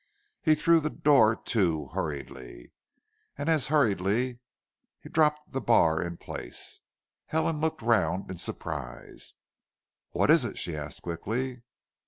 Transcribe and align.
He 0.41 0.55
threw 0.55 0.79
the 0.79 0.89
door 0.89 1.35
to 1.35 1.89
hurriedly 1.89 2.71
and 3.37 3.47
as 3.49 3.67
hurriedly 3.67 4.39
dropped 5.05 5.51
the 5.51 5.61
bar 5.61 6.01
in 6.01 6.17
place. 6.17 6.81
Helen 7.27 7.61
looked 7.61 7.83
round 7.83 8.31
in 8.31 8.39
surprise. 8.39 9.35
"What 10.09 10.31
is 10.31 10.43
it?" 10.43 10.57
she 10.57 10.75
asked 10.75 11.03
quickly. 11.03 11.61